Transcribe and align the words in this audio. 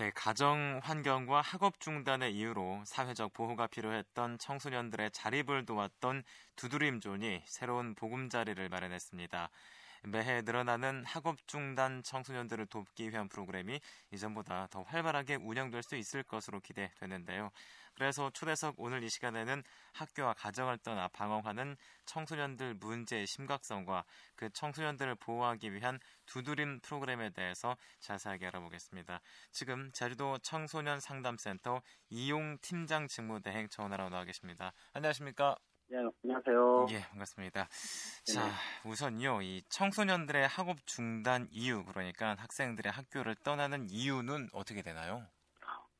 네, 0.00 0.10
가정 0.14 0.80
환경과 0.82 1.42
학업 1.42 1.78
중단의 1.78 2.34
이유로 2.34 2.84
사회적 2.86 3.34
보호가 3.34 3.66
필요했던 3.66 4.38
청소년들의 4.38 5.10
자립을 5.10 5.66
도왔던 5.66 6.22
두드림존이 6.56 7.42
새로운 7.44 7.94
보금자리를 7.94 8.66
마련했습니다. 8.70 9.50
매해 10.04 10.40
늘어나는 10.40 11.04
학업 11.04 11.46
중단 11.46 12.02
청소년들을 12.02 12.64
돕기 12.68 13.10
위한 13.10 13.28
프로그램이 13.28 13.78
이전보다 14.10 14.68
더 14.70 14.84
활발하게 14.84 15.34
운영될 15.34 15.82
수 15.82 15.96
있을 15.96 16.22
것으로 16.22 16.60
기대되는데요. 16.60 17.50
그래서 18.00 18.30
초대석 18.30 18.76
오늘 18.78 19.02
이 19.02 19.10
시간에는 19.10 19.62
학교와 19.92 20.32
가정을 20.32 20.78
떠나 20.78 21.08
방황하는 21.08 21.76
청소년들 22.06 22.76
문제의 22.76 23.26
심각성과 23.26 24.06
그 24.36 24.48
청소년들을 24.54 25.16
보호하기 25.16 25.74
위한 25.74 26.00
두드림 26.24 26.80
프로그램에 26.80 27.28
대해서 27.28 27.76
자세하게 27.98 28.46
알아보겠습니다. 28.46 29.20
지금 29.52 29.92
제주도 29.92 30.38
청소년 30.38 30.98
상담센터 30.98 31.82
이용 32.08 32.56
팀장 32.62 33.06
직무대행 33.06 33.68
전화로 33.68 34.08
나와 34.08 34.24
계십니다. 34.24 34.72
안녕하십니까? 34.94 35.56
네, 35.88 35.98
안녕하세요. 36.24 36.86
예, 36.92 37.00
반갑습니다. 37.02 37.68
네. 37.68 38.32
자, 38.32 38.50
우선요, 38.86 39.42
이 39.42 39.62
청소년들의 39.68 40.48
학업 40.48 40.78
중단 40.86 41.48
이유, 41.50 41.84
그러니까 41.84 42.34
학생들의 42.38 42.90
학교를 42.90 43.36
떠나는 43.44 43.90
이유는 43.90 44.48
어떻게 44.54 44.80
되나요? 44.80 45.28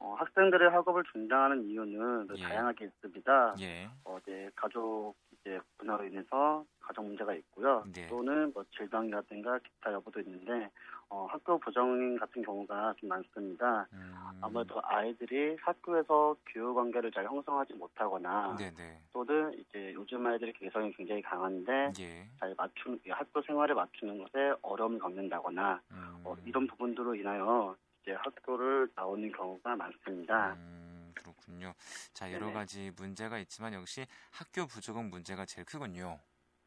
어, 0.00 0.14
학생들의 0.14 0.70
학업을 0.70 1.04
중단하는 1.12 1.64
이유는 1.64 2.28
예. 2.36 2.42
다양하게 2.42 2.86
있습니다. 2.86 3.54
예. 3.60 3.88
어, 4.04 4.18
이제 4.22 4.50
가족 4.56 5.14
이제 5.40 5.60
분야로 5.78 6.04
인해서 6.04 6.64
가정 6.80 7.06
문제가 7.06 7.34
있고요. 7.34 7.84
네. 7.94 8.06
또는 8.08 8.50
뭐 8.54 8.64
질병이라든가 8.76 9.58
기타 9.58 9.92
여부도 9.92 10.20
있는데 10.20 10.70
어, 11.10 11.26
학교 11.30 11.58
부정 11.58 12.16
같은 12.16 12.42
경우가 12.42 12.94
좀 12.98 13.10
많습니다. 13.10 13.86
음. 13.92 14.14
아무래도 14.40 14.80
아이들이 14.82 15.56
학교에서 15.60 16.34
교육 16.46 16.74
관계를 16.74 17.12
잘 17.12 17.26
형성하지 17.26 17.74
못하거나 17.74 18.56
네네. 18.56 18.74
네. 18.76 19.00
또는 19.12 19.52
이제 19.54 19.92
요즘 19.94 20.26
아이들의 20.26 20.54
개성이 20.54 20.92
굉장히 20.94 21.20
강한데 21.20 21.92
예. 22.00 22.26
잘 22.38 22.54
맞춘 22.56 22.98
학교 23.10 23.42
생활에 23.42 23.74
맞추는 23.74 24.18
것에 24.18 24.54
어려움을 24.62 24.98
겪는다거나 24.98 25.80
음. 25.90 26.22
어, 26.24 26.34
이런 26.46 26.66
부분들로 26.66 27.14
인하여 27.14 27.76
이제 28.02 28.12
학교를 28.12 28.88
나오는 28.94 29.30
경우가 29.32 29.76
많습니다. 29.76 30.52
음, 30.54 31.12
그렇군요. 31.14 31.74
자, 32.14 32.32
여러 32.32 32.46
네네. 32.46 32.54
가지 32.54 32.92
문제가 32.96 33.38
있지만 33.38 33.74
역시 33.74 34.06
학교 34.30 34.66
부족은 34.66 35.10
문제가 35.10 35.44
제일 35.44 35.64
크군요. 35.64 36.18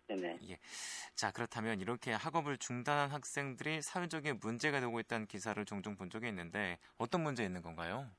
네네. 0.08 0.38
예. 0.50 0.58
자, 1.16 1.32
그렇다면 1.32 1.80
이렇게 1.82 2.12
학업을 2.12 2.58
중단한 2.58 3.12
학생들이 3.12 3.82
사회적인 3.82 4.40
문제가 4.42 4.80
되고 4.80 5.00
있다는 5.00 5.28
기사를 5.28 5.64
종종 5.66 5.96
본 5.96 6.10
적이 6.10 6.28
있는데 6.30 6.78
어떤 6.98 7.22
문제 7.24 7.44
있는 7.44 7.62
건가요? 7.62 8.12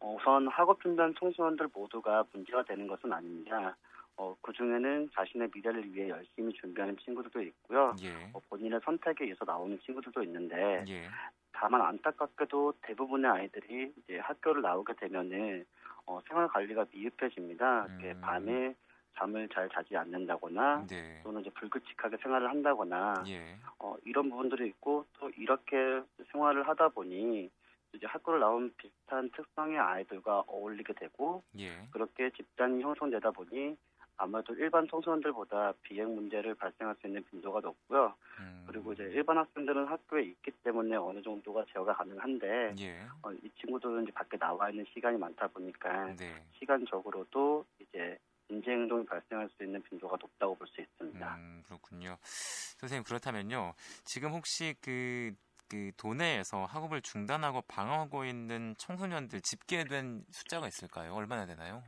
어, 0.00 0.16
우선 0.16 0.48
학업 0.48 0.82
중단 0.82 1.14
청소년들 1.18 1.68
모두가 1.72 2.24
문제가 2.32 2.64
되는 2.64 2.86
것은 2.86 3.12
아닙니다. 3.12 3.76
어, 4.16 4.36
그 4.42 4.52
중에는 4.52 5.10
자신의 5.14 5.50
미래를 5.54 5.94
위해 5.94 6.08
열심히 6.08 6.52
준비하는 6.54 6.96
친구들도 6.98 7.42
있고요. 7.42 7.94
예. 8.02 8.30
어, 8.32 8.40
본인의 8.48 8.80
선택에 8.84 9.24
의해서 9.24 9.44
나오는 9.44 9.78
친구들도 9.84 10.22
있는데, 10.24 10.84
예. 10.88 11.08
다만 11.54 11.80
안타깝게도 11.80 12.74
대부분의 12.82 13.30
아이들이 13.30 13.92
이제 13.96 14.18
학교를 14.18 14.62
나오게 14.62 14.94
되면은 14.94 15.64
어, 16.06 16.20
생활 16.28 16.48
관리가 16.48 16.86
미흡해집니다. 16.92 17.86
음. 17.86 18.20
밤에 18.20 18.74
잠을 19.16 19.48
잘 19.48 19.68
자지 19.70 19.96
않는다거나 19.96 20.86
네. 20.88 21.20
또는 21.22 21.40
이제 21.40 21.50
불규칙하게 21.50 22.16
생활을 22.18 22.50
한다거나 22.50 23.22
예. 23.28 23.56
어, 23.78 23.96
이런 24.04 24.28
부분들이 24.28 24.66
있고 24.68 25.06
또 25.18 25.30
이렇게 25.30 26.02
생활을 26.32 26.66
하다 26.66 26.88
보니 26.88 27.48
이제 27.94 28.06
학교를 28.06 28.40
나온 28.40 28.74
비슷한 28.76 29.30
특성의 29.30 29.78
아이들과 29.78 30.44
어울리게 30.48 30.94
되고 30.94 31.44
예. 31.58 31.86
그렇게 31.92 32.30
집단이 32.30 32.82
형성되다 32.82 33.30
보니 33.30 33.76
아마도 34.16 34.54
일반 34.54 34.86
청소년들보다 34.88 35.72
비행 35.82 36.14
문제를 36.14 36.54
발생할 36.54 36.94
수 37.00 37.06
있는 37.06 37.24
빈도가 37.24 37.60
높고요. 37.60 38.14
음. 38.40 38.64
그리고 38.66 38.92
이제 38.92 39.02
일반 39.04 39.38
학생들은 39.38 39.86
학교에 39.86 40.22
있기 40.22 40.50
때문에 40.62 40.96
어느 40.96 41.20
정도가 41.22 41.64
제어가 41.72 41.94
가능한데 41.94 42.74
예. 42.78 43.00
어, 43.22 43.32
이 43.32 43.50
친구들은 43.60 44.04
이제 44.04 44.12
밖에 44.12 44.36
나와 44.36 44.70
있는 44.70 44.84
시간이 44.94 45.18
많다 45.18 45.48
보니까 45.48 46.14
네. 46.16 46.44
시간적으로도 46.58 47.64
이제 47.80 48.18
인재 48.48 48.70
행동이 48.70 49.04
발생할 49.06 49.48
수 49.56 49.64
있는 49.64 49.82
빈도가 49.82 50.16
높다고 50.20 50.54
볼 50.56 50.68
수 50.68 50.80
있습니다. 50.80 51.34
음, 51.36 51.62
그렇군요. 51.66 52.16
선생님 52.20 53.04
그렇다면요. 53.04 53.74
지금 54.04 54.32
혹시 54.32 54.74
그, 54.80 55.34
그 55.68 55.90
도내에서 55.96 56.64
학업을 56.66 57.00
중단하고 57.02 57.62
방황하고 57.62 58.24
있는 58.24 58.74
청소년들 58.78 59.40
집계된 59.40 60.24
숫자가 60.30 60.68
있을까요? 60.68 61.14
얼마나 61.14 61.46
되나요? 61.46 61.82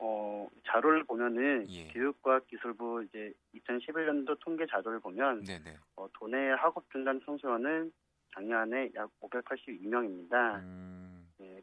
어, 0.00 0.48
자료를 0.66 1.04
보면은 1.04 1.66
예. 1.68 1.88
교육과기술부 1.88 3.04
이제 3.04 3.32
2011년도 3.54 4.38
통계 4.40 4.66
자료를 4.66 5.00
보면 5.00 5.44
네네. 5.44 5.76
어, 5.96 6.08
도내 6.14 6.50
학업 6.52 6.90
중단 6.90 7.20
청소년은 7.24 7.92
작년에 8.34 8.90
약 8.94 9.10
582명입니다. 9.20 10.62
음... 10.62 11.09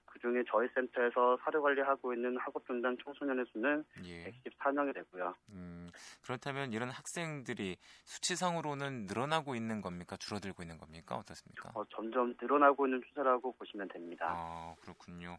그중에 0.06 0.44
저희 0.50 0.68
센터에서 0.74 1.38
사료 1.44 1.62
관리하고 1.62 2.14
있는 2.14 2.38
학업 2.38 2.66
중단 2.66 2.98
청소년의 3.04 3.46
수는 3.52 3.84
예. 4.06 4.32
114명이 4.32 4.94
되고요. 4.94 5.36
음, 5.50 5.90
그렇다면 6.24 6.72
이런 6.74 6.90
학생들이 6.90 7.78
수치상으로는 8.06 9.06
늘어나고 9.08 9.56
있는 9.56 9.82
겁니까? 9.82 10.16
줄어들고 10.18 10.64
있는 10.64 10.78
겁니까? 10.78 11.16
어떻습니까? 11.18 11.72
어, 11.74 11.84
점점 11.94 12.34
늘어나고 12.42 12.88
있는 12.88 13.02
추세라고 13.08 13.54
보시면 13.54 13.88
됩니다. 13.90 14.26
아, 14.30 14.76
그렇군요. 14.82 15.38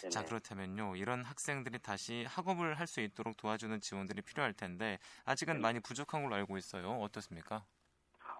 네네. 0.00 0.10
자, 0.10 0.24
그렇다면요. 0.24 0.96
이런 0.96 1.24
학생들이 1.24 1.78
다시 1.80 2.24
학업을 2.28 2.78
할 2.78 2.86
수 2.86 3.00
있도록 3.00 3.36
도와주는 3.36 3.80
지원들이 3.80 4.22
필요할 4.22 4.52
텐데 4.52 4.98
아직은 5.24 5.54
네. 5.56 5.60
많이 5.60 5.80
부족한 5.80 6.22
걸로 6.22 6.36
알고 6.36 6.56
있어요. 6.56 6.92
어떻습니까? 7.00 7.64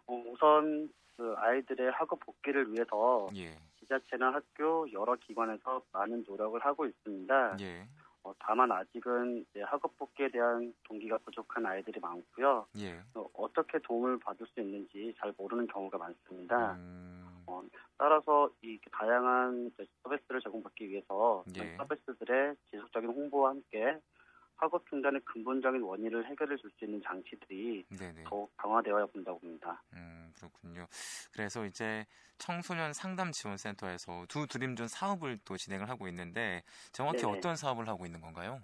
어, 0.06 0.14
우선 0.14 0.88
그 1.16 1.34
아이들의 1.36 1.90
학업 1.92 2.20
복귀를 2.20 2.72
위해서 2.72 3.28
예. 3.34 3.58
지자체나 3.86 4.34
학교 4.34 4.90
여러 4.92 5.16
기관에서 5.16 5.82
많은 5.92 6.24
노력을 6.26 6.58
하고 6.60 6.86
있습니다. 6.86 7.56
예. 7.60 7.88
어, 8.22 8.32
다만 8.40 8.70
아직은 8.72 9.46
학업 9.64 9.96
복귀에 9.96 10.28
대한 10.28 10.74
동기가 10.84 11.18
부족한 11.18 11.64
아이들이 11.64 12.00
많고요. 12.00 12.66
예. 12.78 13.00
어, 13.14 13.52
떻게 13.52 13.78
도움을 13.78 14.18
받을 14.18 14.46
수 14.48 14.60
있는지 14.60 15.14
잘 15.18 15.32
모르는 15.36 15.68
경우가 15.68 15.96
많습니다. 15.98 16.72
음... 16.74 17.44
어, 17.46 17.62
따라서 17.96 18.50
이 18.62 18.78
다양한 18.90 19.70
서비스를 20.02 20.40
제공받기 20.40 20.88
위해서 20.88 21.44
예. 21.56 21.76
서비스들의 21.76 22.56
지속적인 22.70 23.08
홍보와 23.08 23.50
함께 23.50 23.98
학업 24.56 24.86
중단의 24.88 25.20
근본적인 25.24 25.82
원인을 25.82 26.26
해결해 26.26 26.56
줄 26.56 26.70
수 26.78 26.84
있는 26.84 27.00
장치들이 27.02 27.84
네네. 27.98 28.24
더욱 28.24 28.52
강화되어야 28.56 29.06
본다고 29.06 29.38
봅니다. 29.38 29.82
음, 29.94 30.32
그렇군요. 30.36 30.86
그래서 31.32 31.64
이제 31.64 32.04
청소년 32.38 32.92
상담 32.92 33.32
지원센터에서 33.32 34.26
두 34.28 34.46
드림존 34.46 34.88
사업을 34.88 35.38
또 35.44 35.56
진행을 35.56 35.88
하고 35.88 36.08
있는데 36.08 36.62
정확히 36.92 37.22
네네. 37.22 37.38
어떤 37.38 37.56
사업을 37.56 37.88
하고 37.88 38.04
있는 38.06 38.20
건가요? 38.20 38.60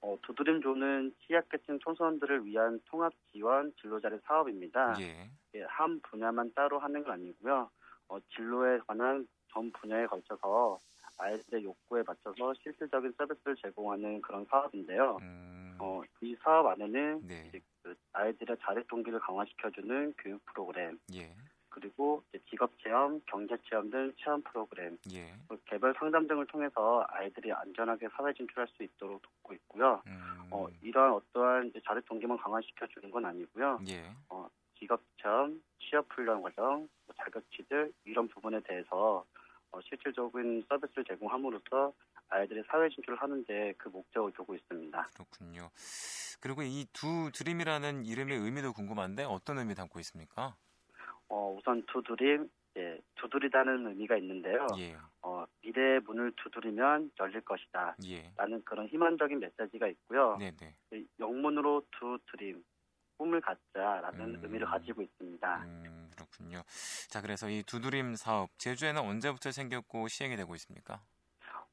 어, 0.00 0.16
두드림존은 0.22 1.14
취약계층 1.26 1.78
청소년들을 1.84 2.44
위한 2.46 2.80
통합 2.86 3.12
지원 3.32 3.72
진로자리 3.80 4.18
사업입니다. 4.24 4.96
예. 5.00 5.30
예, 5.54 5.62
한 5.68 6.00
분야만 6.02 6.52
따로 6.54 6.78
하는 6.78 7.02
건 7.02 7.14
아니고요. 7.14 7.70
어, 8.08 8.18
진로에 8.34 8.78
관한 8.86 9.26
전 9.52 9.72
분야에 9.72 10.06
걸쳐서 10.06 10.78
아이들의 11.18 11.64
욕구에 11.64 12.02
맞춰서 12.06 12.54
실질적인 12.62 13.12
서비스를 13.16 13.56
제공하는 13.56 14.20
그런 14.20 14.44
사업인데요. 14.46 15.18
음. 15.20 15.76
어, 15.78 16.02
이 16.22 16.34
사업 16.42 16.66
안에는 16.66 17.26
네. 17.26 17.50
그 17.82 17.94
아이들의 18.12 18.56
자립 18.62 18.86
동기를 18.88 19.18
강화시켜주는 19.20 20.14
교육 20.18 20.44
프로그램, 20.46 20.98
예. 21.14 21.34
그리고 21.68 22.22
직업 22.48 22.70
체험, 22.78 23.20
경제 23.26 23.54
체험 23.68 23.90
등 23.90 24.10
체험 24.16 24.40
프로그램, 24.42 24.96
예. 25.12 25.34
개별 25.66 25.94
상담 25.98 26.26
등을 26.26 26.46
통해서 26.46 27.04
아이들이 27.08 27.52
안전하게 27.52 28.08
사회 28.16 28.32
진출할 28.32 28.66
수 28.68 28.82
있도록 28.82 29.20
돕고 29.20 29.54
있고요. 29.54 30.02
음. 30.06 30.48
어, 30.50 30.66
이러한 30.82 31.12
어떠한 31.12 31.72
자립 31.86 32.06
동기만 32.06 32.38
강화시켜주는 32.38 33.10
건 33.10 33.26
아니고요. 33.26 33.80
예. 33.88 34.10
어, 34.30 34.48
직업 34.78 35.02
체험, 35.20 35.62
취업 35.78 36.06
훈련 36.10 36.40
과정, 36.42 36.88
뭐 37.06 37.14
자격취들 37.16 37.92
이런 38.04 38.28
부분에 38.28 38.60
대해서 38.60 39.18
어, 39.18 39.24
실질적인 39.82 40.64
서비스를 40.68 41.04
제공함으로써 41.04 41.92
아이들이 42.28 42.62
사회 42.68 42.88
진출을 42.88 43.20
하는데 43.20 43.74
그 43.78 43.88
목적을 43.88 44.32
두고 44.32 44.54
있습니다. 44.54 45.08
그렇군요. 45.14 45.70
그리고 46.40 46.62
이 46.62 46.86
두드림이라는 46.92 48.04
이름의 48.04 48.38
의미도 48.38 48.72
궁금한데 48.72 49.24
어떤 49.24 49.58
의미 49.58 49.74
담고 49.74 49.98
있습니까? 50.00 50.56
어, 51.28 51.56
우선 51.58 51.82
두드림, 51.86 52.48
예, 52.76 53.00
두드리다는 53.16 53.86
의미가 53.88 54.16
있는데요. 54.18 54.66
예. 54.78 54.96
어, 55.22 55.44
미래의 55.62 56.00
문을 56.00 56.32
두드리면 56.36 57.10
열릴 57.18 57.40
것이다. 57.40 57.96
예. 58.06 58.30
라는 58.36 58.62
그런 58.64 58.86
희망적인 58.86 59.40
메시지가 59.40 59.88
있고요. 59.88 60.36
네네. 60.38 61.04
영문으로 61.18 61.82
do 61.98 62.18
dream, 62.30 62.62
꿈을 63.16 63.40
갖자라는 63.40 64.36
음. 64.36 64.40
의미를 64.42 64.66
가지고 64.66 65.02
있습니다. 65.02 65.64
음, 65.64 66.10
그렇군요. 66.14 66.62
자, 67.08 67.20
그래서 67.20 67.48
이 67.48 67.62
두드림 67.62 68.14
사업 68.16 68.50
제주에는 68.58 69.00
언제부터 69.00 69.50
생겼고 69.50 70.08
시행이 70.08 70.36
되고 70.36 70.54
있습니까? 70.54 71.00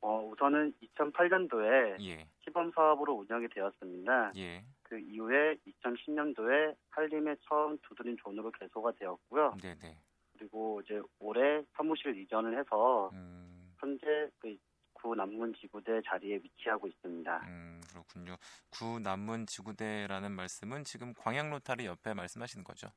어, 0.02 0.20
우선은 0.20 0.74
2008년도에 0.82 2.02
예. 2.02 2.28
시범 2.44 2.72
사업으로 2.72 3.14
운영이 3.14 3.48
되었습니다. 3.50 4.34
예. 4.36 4.66
그 4.84 5.00
이후에 5.00 5.56
2010년도에 5.66 6.76
한림에 6.90 7.36
처음 7.48 7.78
두드림 7.80 8.18
존으로 8.18 8.52
개소가 8.52 8.92
되었고요. 9.00 9.56
네네. 9.62 9.98
그리고 10.38 10.82
이제 10.82 11.02
올해 11.20 11.64
사무실 11.76 12.18
이전을 12.18 12.60
해서 12.60 13.10
음. 13.14 13.74
현재 13.80 14.30
그 14.40 14.56
구 15.04 15.16
남문 15.16 15.54
지구대 15.56 16.02
자리에 16.06 16.38
위치하고 16.38 16.88
있습니다. 16.88 17.42
음, 17.46 17.82
그렇군요. 17.90 18.38
구 18.72 19.02
남문 19.02 19.46
지구대라는 19.46 20.32
말씀은 20.32 20.86
지금 20.86 21.14
광양 21.14 21.50
로타리 21.50 21.86
옆에 21.86 22.14
말씀하시는 22.14 22.64
거죠? 22.64 22.88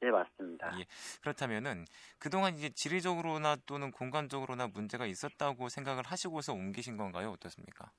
네, 0.00 0.10
맞습니다. 0.10 0.72
예. 0.80 0.86
그렇다면은 1.20 1.84
그동안 2.18 2.54
이제 2.54 2.70
지리적으로나 2.70 3.56
또는 3.66 3.90
공간적으로나 3.90 4.68
문제가 4.68 5.04
있었다고 5.04 5.68
생각을 5.68 6.04
하시고서 6.06 6.54
옮기신 6.54 6.96
건가요? 6.96 7.32
어떻습니까? 7.32 7.92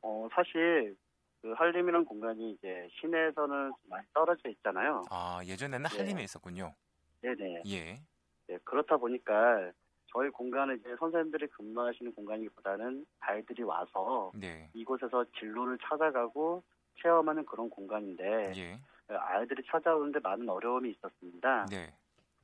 어, 0.00 0.26
사실 0.34 0.96
그 1.42 1.52
한림이라는 1.52 2.06
공간이 2.06 2.52
이제 2.52 2.88
시내에서는 3.00 3.72
많이 3.84 4.06
떨어져 4.14 4.48
있잖아요. 4.48 5.04
아, 5.10 5.42
예전에는 5.44 5.88
네. 5.90 5.96
한림에 5.98 6.22
있었군요. 6.24 6.74
네네. 7.20 7.64
예. 7.66 8.00
네, 8.46 8.58
그렇다 8.64 8.96
보니까 8.96 9.72
저희 10.12 10.30
공간은 10.30 10.78
이제 10.78 10.96
선생님들이 10.98 11.46
근무하시는 11.48 12.12
공간이보다는 12.14 13.06
아이들이 13.20 13.62
와서 13.62 14.32
네. 14.34 14.70
이곳에서 14.74 15.24
진로를 15.38 15.78
찾아가고 15.82 16.62
체험하는 17.02 17.44
그런 17.46 17.68
공간인데 17.70 18.52
예. 18.56 18.80
아이들이 19.08 19.62
찾아오는데 19.66 20.20
많은 20.20 20.48
어려움이 20.48 20.90
있었습니다. 20.90 21.66
네. 21.66 21.92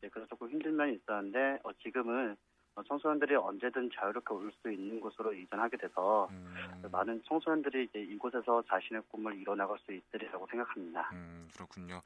네, 0.01 0.09
그래서 0.09 0.27
조금 0.29 0.51
힘든 0.51 0.77
면이 0.77 0.95
있었는데 0.97 1.61
어, 1.65 1.73
지금은 1.83 2.33
어, 2.33 2.37
청소년들이 2.82 3.37
언제든 3.37 3.91
자유롭게 3.94 4.35
올 4.35 4.53
수 4.62 4.71
있는 4.71 5.00
곳으로 5.00 5.32
이전하게 5.32 5.76
돼서 5.76 6.29
음. 6.31 6.82
많은 6.91 7.23
청소년들이 7.26 7.85
이제 7.85 8.00
이곳에서 8.00 8.62
자신의 8.69 9.03
꿈을 9.11 9.37
이뤄나갈 9.41 9.79
수 9.81 9.93
있으리라고 9.93 10.47
생각합니다. 10.49 11.11
음, 11.12 11.49
그렇군요. 11.55 12.00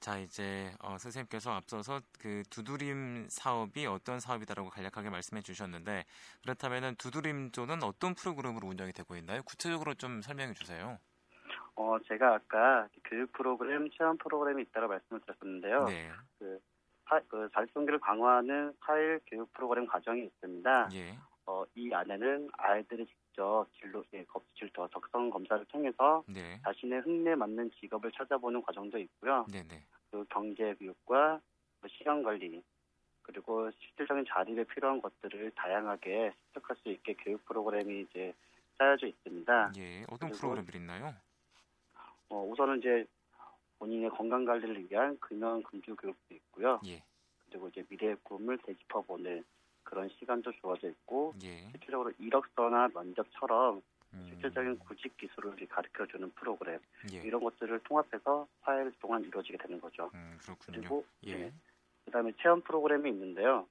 자 0.00 0.18
이제 0.18 0.72
어, 0.80 0.96
선생님께서 0.98 1.52
앞서서 1.52 2.00
그 2.18 2.42
두드림 2.50 3.26
사업이 3.28 3.86
어떤 3.86 4.20
사업이다라고 4.20 4.70
간략하게 4.70 5.10
말씀해 5.10 5.42
주셨는데 5.42 6.04
그렇다면 6.42 6.96
두드림조는 6.96 7.82
어떤 7.82 8.14
프로그램으로 8.14 8.66
운영이 8.68 8.92
되고 8.92 9.14
있나요? 9.16 9.42
구체적으로 9.44 9.94
좀 9.94 10.22
설명해 10.22 10.54
주세요. 10.54 10.98
어, 11.74 11.96
제가 12.06 12.34
아까 12.34 12.86
교육 13.04 13.32
프로그램, 13.32 13.88
체험 13.96 14.16
프로그램이 14.18 14.62
있다고 14.62 14.88
말씀을 14.88 15.20
드렸었는데요. 15.22 15.84
네. 15.86 16.10
그 16.38 16.58
사, 17.08 17.20
그 17.28 17.48
자립성기를 17.52 18.00
강화하는 18.00 18.74
4일 18.80 19.20
교육 19.26 19.52
프로그램 19.52 19.86
과정이 19.86 20.24
있습니다. 20.24 20.90
예. 20.94 21.18
어, 21.46 21.64
이 21.74 21.92
안에는 21.92 22.50
아이들이 22.52 23.06
직접 23.06 23.66
진로, 23.80 24.04
예, 24.14 24.24
질도 24.54 24.88
적성 24.88 25.30
검사를 25.30 25.64
통해서 25.66 26.24
네. 26.28 26.60
자신의 26.64 27.00
흥미에 27.00 27.34
맞는 27.34 27.70
직업을 27.80 28.12
찾아보는 28.12 28.62
과정도 28.62 28.98
있고요. 28.98 29.46
네네. 29.50 29.84
그 30.10 30.24
경제 30.28 30.74
교육과 30.74 31.40
뭐 31.80 31.90
시간 31.90 32.22
관리 32.22 32.62
그리고 33.22 33.70
실질적인 33.70 34.24
자립에 34.28 34.64
필요한 34.64 35.00
것들을 35.00 35.52
다양하게 35.52 36.32
습득할 36.46 36.76
수 36.76 36.88
있게 36.90 37.14
교육 37.14 37.44
프로그램이 37.44 38.02
이제 38.02 38.34
짜여져 38.78 39.06
있습니다. 39.06 39.72
예, 39.78 40.04
어떤 40.10 40.30
프로그램들이 40.30 40.78
있나요? 40.78 41.14
어, 42.28 42.44
우선은 42.44 42.78
이제 42.78 43.06
본인의 43.82 44.10
건강 44.10 44.44
관리를 44.44 44.88
위한 44.88 45.18
금연 45.18 45.64
금주 45.64 45.96
교육도 45.96 46.34
있고요. 46.34 46.80
예. 46.86 47.02
그리고 47.48 47.66
이제 47.66 47.84
미래의 47.88 48.16
꿈을 48.22 48.56
되짚어보는 48.58 49.44
그런 49.82 50.08
시간도 50.08 50.52
주어져 50.52 50.88
있고 50.88 51.34
예. 51.42 51.68
실질적으로 51.72 52.12
이력서나 52.20 52.90
면접처럼 52.94 53.82
음. 54.14 54.26
실질적인 54.28 54.78
구직 54.78 55.16
기술을 55.16 55.56
가르쳐주는 55.66 56.30
프로그램 56.36 56.78
예. 57.12 57.22
이런 57.22 57.42
것들을 57.42 57.80
통합해서 57.80 58.46
4일 58.62 58.92
동안 59.00 59.24
이루어지게 59.24 59.58
되는 59.58 59.80
거죠. 59.80 60.12
음, 60.14 60.38
그리고 60.66 61.04
예. 61.24 61.34
네. 61.34 61.52
그다음에 62.04 62.30
체험 62.40 62.60
프로그램이 62.60 63.10
있는데요. 63.10 63.66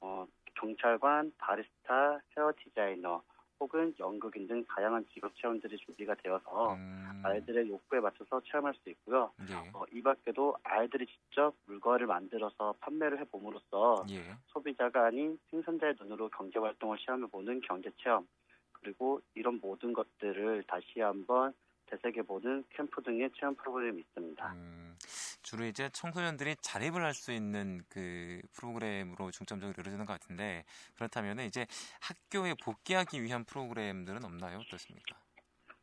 어, 0.00 0.28
경찰관, 0.54 1.32
바리스타, 1.38 2.20
헤어 2.36 2.52
디자이너, 2.56 3.20
혹은 3.60 3.94
연극인 4.00 4.46
등 4.46 4.64
다양한 4.64 5.06
직업 5.12 5.36
체험들이 5.36 5.76
준비가 5.76 6.14
되어서 6.14 6.74
음. 6.74 7.22
아이들의 7.22 7.68
욕구에 7.68 8.00
맞춰서 8.00 8.40
체험할 8.46 8.74
수 8.82 8.88
있고요. 8.90 9.30
예. 9.50 9.54
어, 9.74 9.84
이 9.92 10.02
밖에도 10.02 10.56
아이들이 10.64 11.06
직접 11.06 11.54
물건을 11.66 12.06
만들어서 12.06 12.74
판매를 12.80 13.20
해봄으로써 13.20 14.06
예. 14.10 14.34
소비자가 14.46 15.06
아닌 15.06 15.38
생산자의 15.50 15.96
눈으로 16.00 16.30
경제 16.30 16.58
활동을 16.58 16.98
시험해보는 16.98 17.60
경제 17.60 17.90
체험 17.98 18.26
그리고 18.72 19.20
이런 19.34 19.60
모든 19.60 19.92
것들을 19.92 20.64
다시 20.66 21.00
한번 21.00 21.52
되새겨보는 21.86 22.64
캠프 22.70 23.02
등의 23.02 23.30
체험 23.36 23.54
프로그램이 23.56 24.00
있습니다. 24.00 24.52
음. 24.54 24.96
주로 25.50 25.64
이제 25.64 25.88
청소년들이 25.88 26.54
자립을 26.60 27.02
할 27.02 27.10
수 27.12 27.32
있는 27.32 27.82
그 27.88 28.40
프로그램으로 28.54 29.32
중점적으로 29.32 29.74
이루어지는 29.80 30.06
것 30.06 30.12
같은데 30.12 30.64
그렇다면 30.94 31.40
이제 31.40 31.66
학교에 32.00 32.54
복귀하기 32.62 33.20
위한 33.20 33.44
프로그램들은 33.44 34.24
없나요? 34.24 34.58
어떻습니까? 34.60 35.16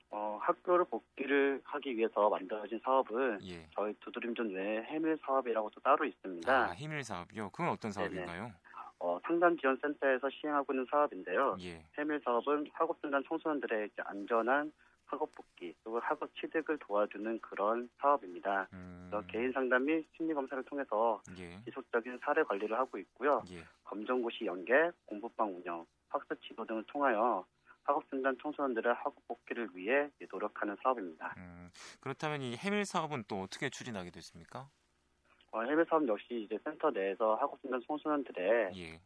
어, 0.09 0.39
학교를 0.41 0.85
복귀를 0.85 1.59
하기 1.65 1.97
위해서 1.97 2.29
만들어진 2.29 2.79
사업은 2.81 3.39
예. 3.43 3.67
저희 3.75 3.93
두드림존 3.99 4.55
외에 4.55 4.83
해밀 4.83 5.17
사업이라고 5.25 5.69
또 5.71 5.81
따로 5.81 6.05
있습니다. 6.05 6.49
아, 6.51 6.71
해밀 6.71 7.03
사업이요? 7.03 7.49
그건 7.49 7.67
어떤 7.67 7.91
사업인가요? 7.91 8.53
어, 8.99 9.19
상담 9.27 9.57
지원 9.59 9.77
센터에서 9.81 10.29
시행하고 10.29 10.71
있는 10.73 10.87
사업인데요. 10.89 11.57
예. 11.59 11.83
해밀 11.97 12.21
사업은 12.23 12.67
학업분단 12.71 13.21
청소년들의 13.27 13.89
안전한 13.97 14.71
학업 15.07 15.33
복귀 15.33 15.73
또는 15.83 16.01
학업 16.01 16.29
취득을 16.35 16.77
도와주는 16.79 17.39
그런 17.39 17.89
사업입니다. 17.99 18.67
음. 18.73 19.09
개인 19.27 19.51
상담 19.51 19.85
및 19.85 20.05
심리 20.15 20.33
검사를 20.33 20.61
통해서 20.63 21.21
예. 21.39 21.59
지속적인 21.63 22.19
사례 22.21 22.43
관리를 22.43 22.77
하고 22.77 22.97
있고요. 22.99 23.41
예. 23.49 23.63
검정고시 23.85 24.45
연계, 24.45 24.91
공부방 25.05 25.55
운영, 25.55 25.85
학습 26.09 26.41
지도 26.43 26.65
등을 26.65 26.83
통하여 26.87 27.45
학업진단 27.83 28.37
청소년들의 28.41 28.93
학업 28.95 29.15
복귀를 29.27 29.69
위해 29.73 30.09
노력하는 30.29 30.75
사업입니다. 30.83 31.33
음. 31.37 31.69
그렇다면 32.01 32.41
이 32.41 32.55
해밀 32.57 32.85
사업은 32.85 33.23
또 33.29 33.41
어떻게 33.41 33.69
추진하게 33.69 34.11
됐습니까? 34.11 34.69
어, 35.51 35.61
해밀 35.61 35.85
사업 35.89 36.05
역시 36.07 36.43
이제 36.45 36.57
센터 36.63 36.91
내에서 36.91 37.35
학업진단 37.35 37.81
청소년들의 37.87 38.71
예. 38.75 39.01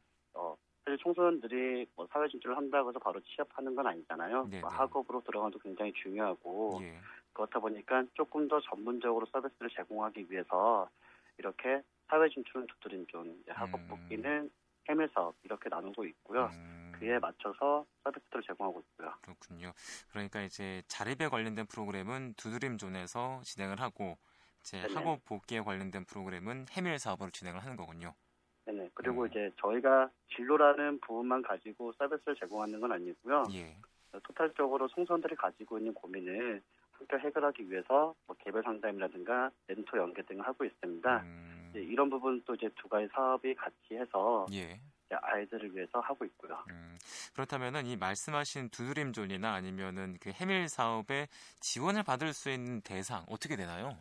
어, 0.92 0.98
사실 0.98 0.98
청소년들이 0.98 1.88
뭐 1.96 2.08
사회 2.12 2.28
진출을 2.28 2.58
한다고 2.58 2.90
해서 2.90 3.00
바로 3.00 3.20
취업하는 3.22 3.76
건 3.76 3.88
아니잖아요. 3.88 4.44
뭐 4.62 4.70
학업으로 4.70 5.22
들어가도 5.26 5.60
굉장히 5.60 5.94
중요하고 5.94 6.80
예. 6.82 7.00
그렇다 7.34 7.60
보니까 7.60 8.04
조금 8.14 8.48
더 8.48 8.60
전문적으로 8.62 9.26
서비스를 9.32 9.70
제공하기 9.70 10.28
위해서 10.30 10.90
이렇게 11.38 11.82
사회 12.08 12.28
진출은 12.30 12.68
두드린 12.68 13.06
좀 13.08 13.42
학업 13.48 13.80
음. 13.80 13.88
복귀는 13.88 14.52
해밀 14.90 15.10
사업 15.14 15.36
이렇게 15.44 15.70
나누고 15.70 16.06
있고요. 16.06 16.50
음. 16.54 16.92
그에 17.00 17.18
맞춰서 17.20 17.86
서비스를 18.04 18.44
제공하고 18.44 18.82
있고요. 18.82 19.14
그렇군요. 19.22 19.72
그러니까 20.12 20.42
이제 20.42 20.84
자립에 20.88 21.30
관련된 21.30 21.68
프로그램은 21.68 22.34
두드림 22.36 22.78
존에서 22.78 23.42
진행을 23.44 23.80
하고 23.80 24.18
제 24.62 24.82
학업 24.82 25.24
복귀에 25.26 25.62
관련된 25.62 26.06
프로그램은 26.06 26.68
해밀 26.72 27.00
사업으로 27.00 27.32
진행을 27.32 27.64
하는 27.64 27.78
거군요. 27.78 28.14
네네. 28.66 28.92
그리고 28.94 29.24
음. 29.24 29.28
이제 29.28 29.52
저희가 29.58 30.10
진로라는 30.36 31.00
부분만 31.00 31.42
가지고 31.42 31.94
서비스를 31.94 32.36
제공하는 32.36 32.80
건 32.80 32.92
아니고요. 32.92 33.44
예. 33.54 33.76
토탈적으로 34.24 34.88
송선들이 34.90 35.36
가지고 35.36 35.80
있는 35.80 35.94
고민을 35.94 36.62
함께 36.92 37.18
해결하기 37.18 37.70
위해서 37.72 38.14
뭐 38.28 38.36
개별 38.40 38.62
상담이라든가 38.64 39.52
멘토 39.68 39.98
연계 39.98 40.22
등을 40.24 40.46
하고 40.46 40.66
있습니다. 40.66 41.24
음. 41.24 41.72
이런 41.74 42.10
부분도 42.10 42.56
이제 42.56 42.70
두 42.76 42.88
가지 42.88 43.08
사업이 43.14 43.56
같이 43.56 43.96
해서 43.96 44.46
예. 44.54 44.80
아이들을 45.10 45.76
위해서 45.76 46.00
하고 46.00 46.24
있고요. 46.26 46.64
음, 46.70 46.98
그렇다면은 47.34 47.86
이 47.86 47.98
말씀하신 47.98 48.70
두드림존이나 48.70 49.54
아니면은 49.54 50.18
그 50.22 50.30
해밀 50.32 50.70
사업에 50.70 51.28
지원을 51.60 52.04
받을 52.04 52.34
수 52.34 52.50
있는 52.50 52.82
대상 52.82 53.26
어떻게 53.28 53.56
되나요? 53.56 53.98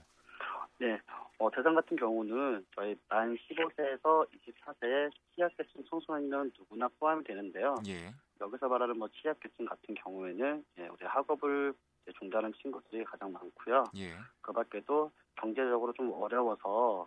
네, 0.80 0.98
어, 1.38 1.50
대상 1.50 1.74
같은 1.74 1.94
경우는 1.94 2.66
저희 2.74 2.96
만 3.10 3.36
15세에서 3.36 4.26
24세 4.30 5.10
취약계층 5.34 5.84
청소년은 5.84 6.52
누구나 6.58 6.88
포함이 6.98 7.22
되는데요. 7.24 7.76
예. 7.86 8.14
여기서 8.40 8.66
말하는 8.66 8.98
뭐 8.98 9.06
취약계층 9.08 9.66
같은 9.66 9.94
경우에는 9.94 10.64
예, 10.78 10.88
우리 10.88 11.04
학업을 11.04 11.74
중단한 12.18 12.54
친구들이 12.62 13.04
가장 13.04 13.30
많고요. 13.30 13.84
예. 13.96 14.14
그 14.40 14.52
밖에도 14.52 15.12
경제적으로 15.36 15.92
좀 15.92 16.10
어려워서 16.14 17.06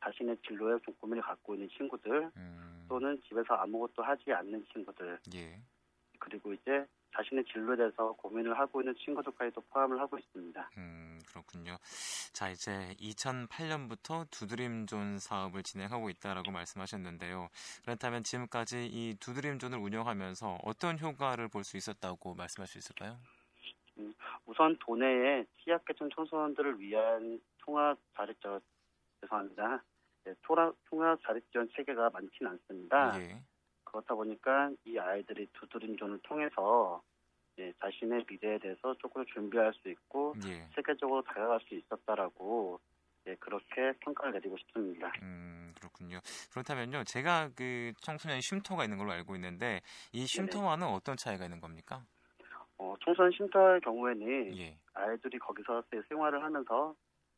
자신의 0.00 0.38
진로에 0.46 0.78
좀 0.82 0.94
고민을 0.94 1.22
갖고 1.22 1.54
있는 1.54 1.68
친구들 1.76 2.30
음. 2.34 2.86
또는 2.88 3.20
집에서 3.28 3.54
아무것도 3.56 4.02
하지 4.02 4.32
않는 4.32 4.64
친구들 4.72 5.18
예. 5.34 5.60
그리고 6.18 6.54
이제 6.54 6.86
자신의 7.14 7.44
진로에 7.44 7.76
대해서 7.76 8.12
고민을 8.12 8.58
하고 8.58 8.80
있는 8.80 8.94
친구들까지도 8.96 9.60
포함을 9.70 10.00
하고 10.00 10.18
있습니다. 10.18 10.70
음, 10.78 11.18
그렇군요. 11.28 11.76
자, 12.32 12.48
이제 12.50 12.94
2008년부터 13.00 14.30
두드림존 14.30 15.18
사업을 15.18 15.62
진행하고 15.62 16.10
있다라고 16.10 16.50
말씀하셨는데요. 16.50 17.48
그렇다면 17.84 18.22
지금까지 18.22 18.86
이 18.86 19.16
두드림존을 19.20 19.78
운영하면서 19.78 20.58
어떤 20.64 20.98
효과를 20.98 21.48
볼 21.48 21.62
수 21.64 21.76
있었다고 21.76 22.34
말씀할 22.34 22.66
수 22.66 22.78
있을까요? 22.78 23.16
음, 23.98 24.12
우선 24.46 24.76
도내에 24.80 25.44
취약계층 25.62 26.08
청소년들을 26.14 26.80
위한 26.80 27.40
통합 27.58 27.96
자립 28.16 28.36
저 28.42 28.60
죄송합니다. 29.20 29.84
네, 30.24 30.34
통합, 30.42 30.74
통합 30.86 31.20
자립 31.22 31.50
지원 31.52 31.68
체계가 31.76 32.10
많지는 32.10 32.50
않습니다. 32.52 33.20
예. 33.20 33.42
그렇다 33.92 34.14
보니까 34.14 34.70
이 34.84 34.98
아이들이 34.98 35.46
두드림존을 35.52 36.20
통해서 36.22 37.02
예, 37.58 37.72
자신의 37.80 38.24
미래에 38.28 38.58
대해서 38.58 38.94
조금 38.98 39.24
준비할 39.26 39.72
수 39.74 39.90
있고 39.90 40.34
예. 40.46 40.66
세계적으로 40.74 41.22
다가갈 41.22 41.60
수 41.60 41.74
있었다라고 41.74 42.80
예, 43.26 43.36
그렇게 43.36 43.92
평가를 44.00 44.32
내리고 44.32 44.56
싶습니다. 44.56 45.12
음, 45.22 45.72
그렇군요. 45.78 46.18
그렇다면요, 46.50 47.04
제가 47.04 47.50
그 47.54 47.92
청소년 48.00 48.40
쉼터가 48.40 48.84
있는 48.84 48.96
걸로 48.96 49.12
알고 49.12 49.34
있는데 49.36 49.80
이 50.12 50.26
쉼터와는 50.26 50.86
네네. 50.86 50.96
어떤 50.96 51.16
차이가 51.16 51.44
있는 51.44 51.60
겁니까? 51.60 52.04
어, 52.78 52.94
청소년 53.04 53.30
쉼터의 53.32 53.82
경우에는 53.82 54.56
예. 54.56 54.78
아이들이 54.94 55.38
거기서 55.38 55.84
생활을 56.08 56.42
하면서 56.42 56.94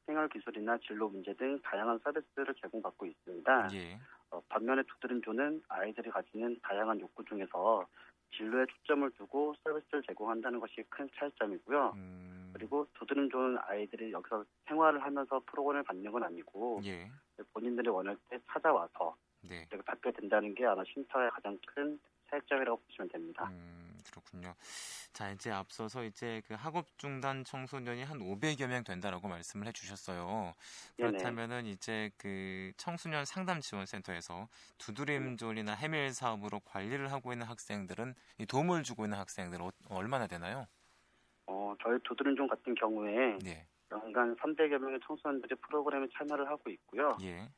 생활 0.06 0.28
기술이나 0.28 0.78
진로 0.86 1.08
문제 1.08 1.34
등 1.34 1.58
다양한 1.62 1.98
서비스를 2.04 2.54
제공받고 2.60 3.06
있습니다. 3.06 3.70
예. 3.74 3.98
어, 4.34 4.42
반면에 4.48 4.82
두드림조는 4.82 5.62
아이들이 5.68 6.10
가지는 6.10 6.58
다양한 6.62 7.00
욕구 7.00 7.24
중에서 7.24 7.86
진로에 8.36 8.66
초점을 8.66 9.08
두고 9.12 9.54
서비스를 9.62 10.02
제공한다는 10.02 10.58
것이 10.58 10.82
큰 10.88 11.08
차이점이고요. 11.14 11.92
음... 11.94 12.50
그리고 12.52 12.86
두드림조는 12.94 13.58
아이들이 13.62 14.10
여기서 14.10 14.44
생활을 14.66 15.00
하면서 15.02 15.40
프로그램을 15.46 15.84
받는 15.84 16.10
건 16.10 16.24
아니고 16.24 16.80
예. 16.84 17.08
본인들이 17.52 17.88
원할 17.88 18.16
때 18.28 18.38
찾아와서 18.50 19.16
네. 19.42 19.66
받게 19.84 20.10
된다는 20.12 20.54
게 20.54 20.64
아마 20.66 20.82
쉼터의 20.84 21.30
가장 21.30 21.58
큰 21.66 22.00
차이점이라고 22.30 22.80
보시면 22.86 23.08
됩니다. 23.08 23.48
음, 23.50 23.83
그렇군요. 24.14 24.54
자, 25.12 25.30
이제 25.30 25.50
앞서서 25.50 26.04
이제 26.04 26.42
그 26.46 26.54
학업 26.54 26.86
중단 26.98 27.44
청소년이 27.44 28.04
한 28.04 28.18
500여 28.20 28.68
명 28.68 28.84
된다라고 28.84 29.26
말씀을 29.28 29.66
해 29.66 29.72
주셨어요. 29.72 30.52
그렇다면은 30.96 31.66
이제 31.66 32.10
그 32.16 32.72
청소년 32.76 33.24
상담 33.24 33.60
지원 33.60 33.86
센터에서 33.86 34.48
두드림존이나 34.78 35.74
해밀 35.74 36.12
사업으로 36.12 36.60
관리를 36.60 37.10
하고 37.10 37.32
있는 37.32 37.46
학생들은 37.46 38.14
이 38.38 38.46
도움을 38.46 38.84
주고 38.84 39.04
있는 39.04 39.18
학생들은 39.18 39.64
어, 39.64 39.72
얼마나 39.88 40.26
되나요? 40.26 40.66
어, 41.46 41.74
저희 41.82 41.98
두드림존 42.04 42.46
같은 42.48 42.74
경우에 42.74 43.38
네. 43.42 43.66
연간 43.90 44.36
300여 44.36 44.78
명의 44.78 44.98
청소년들이 45.06 45.56
프로그램에 45.56 46.06
참여를 46.16 46.48
하고 46.48 46.70
있고요. 46.70 47.16
예. 47.22 47.48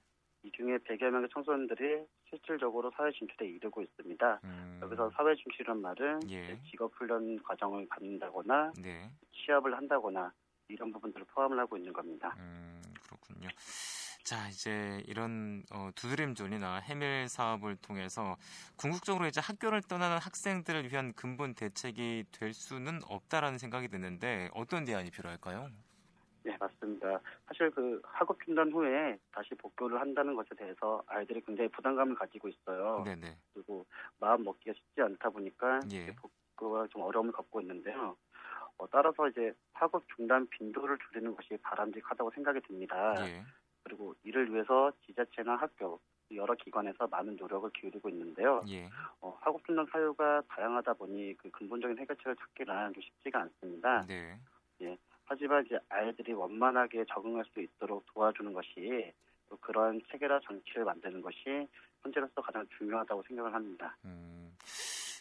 이 0.47 0.51
중에 0.53 0.79
100여 0.79 1.11
명의 1.11 1.29
청소년들이 1.33 2.07
실질적으로 2.31 2.93
사회 2.97 3.11
진출에 3.11 3.49
이르고 3.49 3.83
있습니다. 3.83 4.41
음. 4.45 4.81
여기서 4.81 5.11
사회 5.17 5.35
진출이란 5.35 5.83
말은 5.83 6.21
예. 6.31 6.61
직업 6.71 6.93
훈련 6.95 7.43
과정을 7.43 7.89
받는다거나 7.89 8.73
네. 8.81 9.11
취업을 9.33 9.77
한다거나 9.77 10.33
이런 10.69 10.93
부분들을 10.93 11.27
포함을 11.35 11.59
하고 11.59 11.77
있는 11.77 11.93
겁니다. 11.93 12.37
음, 12.39 12.81
그렇군요. 13.03 13.49
자, 14.23 14.49
이제 14.49 15.03
이런 15.07 15.65
어, 15.73 15.91
두드림존이나 15.97 16.77
해밀 16.77 17.29
사업을 17.29 17.77
통해서 17.77 18.37
궁극적으로 18.77 19.27
이제 19.27 19.41
학교를 19.41 19.83
떠나는 19.83 20.19
학생들을 20.19 20.93
위한 20.93 21.13
근본 21.15 21.55
대책이 21.55 22.25
될 22.31 22.53
수는 22.53 23.01
없다라는 23.09 23.59
생각이 23.59 23.89
드는데 23.89 24.49
어떤 24.55 24.85
대안이 24.85 25.11
필요할까요? 25.11 25.71
네, 26.47 26.57
맞습니다. 26.61 27.21
사실 27.47 27.71
그 27.73 28.01
학업 28.05 28.39
중단 28.45 28.71
후에 28.71 29.19
다시 29.33 29.53
복교를 29.57 30.01
한다는 30.01 30.37
것에 30.37 30.51
대해서 30.57 31.03
아이들이 31.09 31.41
굉장히 31.41 31.69
부담감을 31.71 32.15
가지고 32.15 32.47
있어요. 32.49 33.03
네네. 33.05 33.37
그리고 33.53 33.85
마음 34.21 34.45
먹기가 34.45 34.73
쉽지 34.75 35.03
않다 35.03 35.31
보니까 35.31 35.81
예. 35.91 36.15
복교가 36.15 36.87
좀 36.87 37.03
어려움을 37.03 37.33
겪고 37.33 37.61
있는데요. 37.63 38.17
어, 38.79 38.87
따라서 38.91 39.27
이제 39.29 39.53
학업 39.73 40.05
중단 40.15 40.47
빈도를 40.49 40.99
줄이는 41.09 41.35
것이 41.35 41.57
바람직하다고 41.63 42.31
생각이 42.31 42.61
듭니다. 42.61 43.15
예. 43.27 43.43
그리고 43.83 44.15
이를 44.23 44.53
위해서 44.53 44.93
지자체나 45.05 45.57
학교 45.57 46.01
여러 46.33 46.55
기관에서 46.55 47.09
많은 47.09 47.37
노력을 47.37 47.69
기울이고 47.71 48.09
있는데요. 48.11 48.63
예. 48.69 48.89
어, 49.21 49.37
학업 49.41 49.65
중단 49.67 49.85
사유가 49.91 50.43
다양하다 50.49 50.95
보니 50.95 51.35
그 51.39 51.51
근본적인 51.51 51.99
해결책을 51.99 52.37
찾기는 52.37 52.95
좀 52.95 53.03
쉽지가 53.03 53.41
않습니다. 53.41 54.07
네. 54.07 54.39
예. 54.83 54.97
하지만 55.27 55.67
이제 55.67 55.79
아이들이 55.89 56.33
원만하게 56.33 57.05
적응할 57.13 57.45
수 57.53 57.61
있도록 57.61 58.05
도와주는 58.15 58.53
것이 58.53 59.13
또 59.49 59.57
그런 59.59 60.01
체계나 60.11 60.41
장치를 60.47 60.85
만드는 60.85 61.21
것이 61.21 61.69
현재로서 62.03 62.41
가장 62.41 62.67
중요하다고 62.79 63.25
생각을 63.27 63.53
합니다. 63.53 63.97
음, 64.05 64.57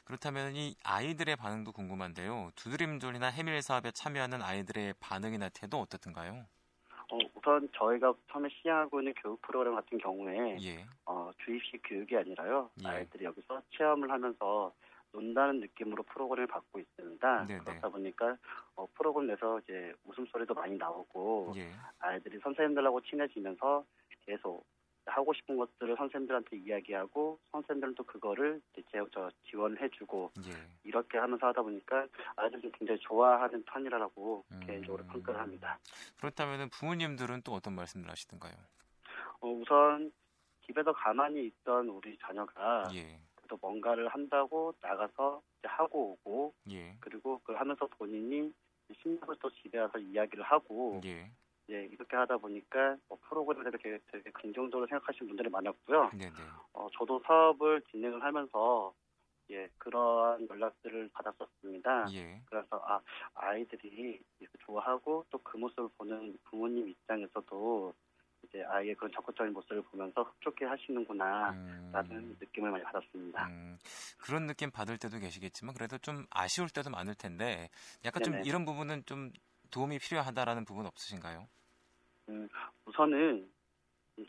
그렇다면 0.06 0.56
이 0.56 0.76
아이들의 0.84 1.36
반응도 1.36 1.72
궁금한데요. 1.72 2.52
두드림존이나 2.56 3.28
해밀 3.28 3.62
사업에 3.62 3.92
참여하는 3.92 4.42
아이들의 4.42 4.94
반응이나 5.00 5.50
태도 5.50 5.80
어떻든가요? 5.80 6.46
어, 7.12 7.18
우선 7.36 7.68
저희가 7.74 8.14
처음에 8.32 8.50
시행하고 8.50 9.00
있는 9.02 9.14
교육 9.22 9.42
프로그램 9.42 9.76
같은 9.76 9.98
경우에 9.98 10.58
예. 10.62 10.86
어, 11.06 11.32
주입식 11.44 11.82
교육이 11.84 12.16
아니라요. 12.16 12.70
예. 12.84 12.88
아이들이 12.88 13.26
여기서 13.26 13.62
체험을 13.72 14.10
하면서 14.12 14.74
논다는 15.16 15.62
느낌으로 15.62 16.04
프로그램을 16.04 16.48
받고 16.48 16.80
있습니다. 16.80 17.46
네네. 17.46 17.60
그렇다 17.60 17.90
보니까 17.90 18.38
어, 18.76 18.86
프로그램 18.94 19.28
내서 19.28 19.60
이제 19.60 19.94
웃음소리도 20.06 20.54
많이 20.54 20.78
나오고 20.78 21.54
예. 21.56 21.72
아이들이 22.00 22.40
선생님들하고 22.40 23.02
친해지면서 23.02 23.86
계속 24.26 24.66
하고 25.06 25.34
싶은 25.34 25.56
것들을 25.56 25.96
선생님들한테 25.98 26.58
이야기하고 26.58 27.40
선생님들은 27.52 27.96
또 27.96 28.04
그거를 28.04 28.60
이제 28.76 29.00
저 29.14 29.30
지원을 29.50 29.82
해주고 29.82 30.32
예. 30.48 30.52
이렇게 30.84 31.18
하면서 31.18 31.48
하다 31.48 31.62
보니까 31.62 32.08
아이들이 32.36 32.72
굉장히 32.72 33.00
좋아하는 33.02 33.64
편이라고 33.64 34.46
음. 34.52 34.60
개인적으로 34.66 35.06
평가를 35.06 35.40
합니다. 35.40 35.80
그렇다면 36.18 36.70
부모님들은 36.70 37.44
또 37.44 37.54
어떤 37.54 37.76
말씀을 37.76 38.10
하시던가요? 38.10 38.54
어, 39.42 39.48
우선 39.48 40.12
집에서 40.66 40.92
가만히 40.92 41.46
있던 41.46 41.88
우리 41.88 42.18
자녀가 42.18 42.90
예. 42.96 43.20
또 43.48 43.58
뭔가를 43.62 44.08
한다고 44.10 44.74
나가서 44.82 45.42
하고 45.64 46.18
오고 46.24 46.54
예. 46.72 46.96
그리고 47.00 47.40
그걸 47.40 47.58
하면서 47.60 47.88
본인이 47.88 48.54
심리를 49.02 49.28
또 49.42 49.50
집에 49.52 49.80
와서 49.80 49.98
이야기를 49.98 50.44
하고 50.44 51.02
예. 51.06 51.32
예, 51.72 51.84
이렇게 51.86 52.16
하다 52.16 52.38
보니까 52.38 52.96
뭐 53.10 53.18
프로그램에 53.24 53.72
대해 53.82 53.98
되게 54.12 54.30
긍정적으로 54.32 54.86
생각하시는 54.88 55.28
분들이 55.28 55.50
많았고요. 55.50 56.12
네네. 56.12 56.32
어, 56.74 56.88
저도 56.98 57.22
사업을 57.26 57.82
진행을 57.90 58.22
하면서 58.24 58.94
예, 59.50 59.68
그러한 59.80 60.48
연락들을 60.50 61.10
받았었습니다. 61.14 62.08
예. 62.14 62.42
그래서 62.46 62.82
아 62.86 63.00
아이들이 63.34 64.20
좋아하고 64.66 65.26
또 65.30 65.40
그 65.40 65.58
모습을 65.58 65.90
보는 65.98 66.38
부모님 66.46 66.88
입장에서도 66.90 67.94
이제 68.56 68.64
아이의 68.64 68.96
그런 68.96 69.12
적극적인 69.12 69.52
모습을 69.52 69.82
보면서 69.84 70.24
흡족해 70.24 70.66
하시는구나라는 70.66 72.12
음. 72.12 72.38
느낌을 72.40 72.72
많이 72.72 72.84
받았습니다. 72.86 73.48
음. 73.48 73.78
그런 74.18 74.48
느낌 74.48 74.72
받을 74.72 74.98
때도 74.98 75.20
계시겠지만 75.20 75.76
그래도 75.76 75.98
좀 75.98 76.26
아쉬울 76.30 76.70
때도 76.70 76.90
많을 76.90 77.16
텐데 77.16 77.70
약간 78.06 78.24
네네. 78.24 78.38
좀 78.38 78.48
이런 78.48 78.64
부분은 78.66 79.04
좀 79.06 79.32
도움이 79.72 80.00
필요하다라는 80.00 80.64
부분 80.64 80.86
없으신가요? 80.86 81.48
음, 82.30 82.48
우선은 82.86 83.52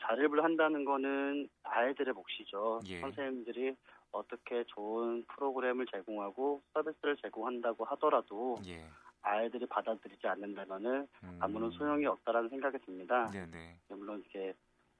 자립을 0.01 0.43
한다는 0.43 0.85
거는 0.85 1.49
아이들의 1.63 2.13
몫이죠. 2.13 2.81
예. 2.89 3.01
선생님들이 3.01 3.77
어떻게 4.11 4.65
좋은 4.65 5.25
프로그램을 5.27 5.87
제공하고 5.87 6.63
서비스를 6.75 7.17
제공한다고 7.19 7.85
하더라도 7.85 8.61
예. 8.67 8.89
아이들이 9.27 9.67
받아들이지 9.67 10.27
않는다면은 10.27 11.09
음. 11.25 11.39
아무런 11.41 11.71
소용이 11.73 12.07
없다라는 12.07 12.49
생각이 12.49 12.79
듭니다. 12.79 13.29
네네. 13.33 13.51
네. 13.51 13.79
물론 13.89 14.25
이제 14.29 14.55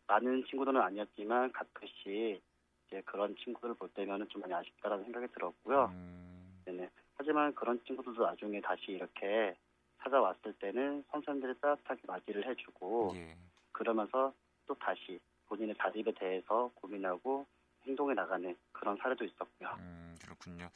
많은 0.09 0.45
친구들은 0.47 0.81
아니었지만 0.81 1.53
가끔씩 1.53 2.43
이제 2.87 3.03
그런 3.05 3.37
친구들을 3.37 3.75
볼 3.75 3.89
때면은 3.91 4.29
좀 4.29 4.43
많이 4.43 4.53
아쉽다라는 4.55 5.05
생각이 5.05 5.29
들었고요. 5.29 5.87
음. 5.93 6.63
네네. 6.65 6.91
하지만 7.15 7.55
그런 7.55 7.81
친구들도 7.85 8.23
나중에 8.25 8.61
다시 8.61 8.93
이렇게 8.93 9.57
찾아왔을 10.03 10.53
때는 10.55 11.05
선생님들이 11.11 11.59
따뜻하게 11.61 12.03
맞이를 12.07 12.47
해주고 12.47 13.13
예. 13.15 13.37
그러면서 13.73 14.35
또 14.67 14.75
다시 14.75 15.19
본인의 15.47 15.77
자립에 15.79 16.13
대해서 16.13 16.71
고민하고 16.75 17.47
행동에 17.87 18.15
나가는 18.15 18.57
그런 18.73 18.97
사례도 18.97 19.25
있었고요. 19.25 19.77
음, 19.79 20.17
그렇군요. 20.23 20.69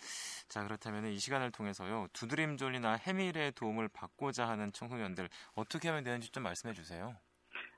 자, 0.49 0.63
그렇다면 0.65 1.07
이 1.07 1.17
시간을 1.19 1.51
통해서요. 1.51 2.09
두드림존이나 2.13 2.95
해밀의 2.95 3.53
도움을 3.53 3.89
받고자 3.89 4.49
하는 4.49 4.73
청소년들 4.73 5.29
어떻게 5.55 5.89
하면 5.89 6.05
되는지 6.05 6.31
좀 6.31 6.43
말씀해 6.43 6.75
주세요. 6.75 7.17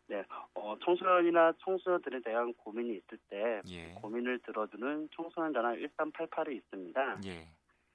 네, 0.07 0.23
어, 0.55 0.77
청소년이나 0.85 1.53
청소년들에 1.65 2.21
대한 2.23 2.53
고민이 2.55 2.97
있을 2.97 3.19
때 3.31 3.63
예. 3.69 3.95
고민을 3.95 4.41
들어주는 4.41 5.09
청소년 5.15 5.53
전화 5.53 5.75
1388이 5.75 6.57
있습니다. 6.57 7.21
예. 7.27 7.49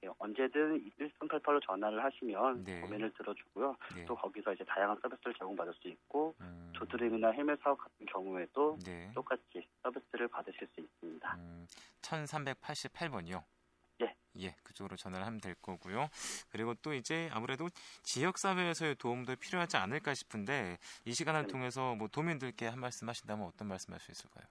예, 0.08 0.10
네, 0.10 0.14
언제든 0.18 0.92
1388로 1.00 1.62
전화를 1.66 2.04
하시면 2.04 2.64
네. 2.64 2.82
고민을 2.82 3.12
들어주고요. 3.14 3.76
네. 3.96 4.06
또 4.06 4.16
거기서 4.16 4.54
이제 4.54 4.64
다양한 4.64 4.98
서비스를 5.02 5.34
제공받을 5.34 5.74
수 5.74 5.88
있고 5.90 6.34
음. 6.40 6.72
조드림이나 6.76 7.32
해외 7.32 7.56
사업 7.58 7.78
같은 7.78 8.06
경우에도 8.06 8.78
네. 8.86 9.12
똑같이 9.14 9.68
서비스를 9.84 10.28
받으실 10.30 10.68
수 10.74 10.82
있습니다. 10.82 11.36
음, 11.36 11.68
1388번이요. 12.02 13.44
예. 14.02 14.16
예, 14.40 14.56
그쪽으로 14.64 14.96
전화를 14.96 15.26
하면 15.26 15.42
될 15.42 15.56
거고요. 15.56 16.10
그리고 16.50 16.74
또 16.76 16.94
이제 16.94 17.30
아무래도 17.34 17.68
지역사회에서의 18.04 18.96
도움도 18.96 19.36
필요하지 19.38 19.78
않을까 19.78 20.14
싶은데 20.14 20.78
이 21.06 21.14
시간을 21.14 21.44
네. 21.44 21.48
통해서 21.48 21.96
뭐 21.96 22.08
도민들께 22.08 22.68
한 22.68 22.80
말씀 22.80 23.10
하신다면 23.10 23.48
어떤 23.48 23.68
말씀 23.68 23.94
할수 23.94 24.12
있을까요? 24.12 24.46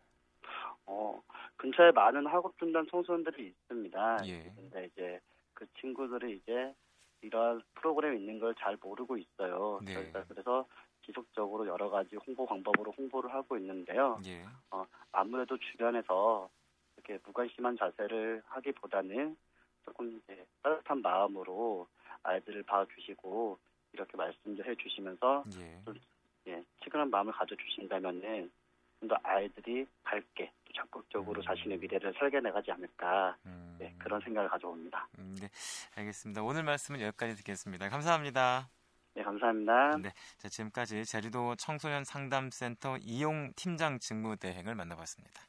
어, 0.86 1.22
근처에 1.56 1.92
많은 1.92 2.26
학업중단 2.26 2.86
청소년들이 2.90 3.46
있습니다. 3.46 4.18
예. 4.26 4.52
근데 4.56 4.86
이제 4.86 5.20
그 5.56 5.66
친구들이 5.80 6.36
이제 6.36 6.74
이러한 7.22 7.62
프로그램이 7.74 8.20
있는 8.20 8.38
걸 8.38 8.54
잘 8.54 8.76
모르고 8.80 9.16
있어요. 9.16 9.80
네. 9.84 9.94
저희가 9.94 10.24
그래서 10.28 10.66
지속적으로 11.04 11.66
여러 11.66 11.88
가지 11.88 12.14
홍보 12.16 12.46
방법으로 12.46 12.92
홍보를 12.92 13.32
하고 13.32 13.56
있는데요. 13.58 14.20
예. 14.26 14.44
어, 14.70 14.84
아무래도 15.12 15.56
주변에서 15.56 16.48
이렇게 16.96 17.18
무관심한 17.24 17.76
자세를 17.78 18.42
하기보다는 18.46 19.36
조금 19.84 20.18
이제 20.18 20.44
따뜻한 20.62 21.00
마음으로 21.02 21.86
아이들을 22.22 22.62
봐주시고 22.64 23.58
이렇게 23.92 24.16
말씀을 24.16 24.66
해주시면서 24.66 25.44
예. 25.58 25.80
좀 25.84 25.94
예, 26.48 26.64
치근한 26.84 27.08
마음을 27.10 27.32
가져주신다면은 27.32 28.50
좀 29.00 29.08
더 29.08 29.16
아이들이 29.22 29.86
밝게 30.04 30.50
또 30.64 30.65
적극적으로 30.76 31.40
음. 31.40 31.44
자신의 31.44 31.78
미래를 31.78 32.14
설계해나가지 32.18 32.70
않을까 32.70 33.36
음. 33.46 33.76
네, 33.78 33.94
그런 33.98 34.20
생각을 34.20 34.48
가져옵니다. 34.48 35.08
음, 35.18 35.36
네, 35.40 35.48
알겠습니다. 35.96 36.42
오늘 36.42 36.62
말씀은 36.62 37.00
여기까지 37.00 37.36
듣겠습니다. 37.36 37.88
감사합니다. 37.88 38.68
네, 39.14 39.22
감사합니다. 39.22 39.96
네, 39.96 40.12
자, 40.38 40.48
지금까지 40.48 41.04
제주도 41.06 41.56
청소년 41.56 42.04
상담센터 42.04 42.98
이용 43.00 43.52
팀장 43.56 43.98
직무대행을 43.98 44.74
만나봤습니다. 44.74 45.42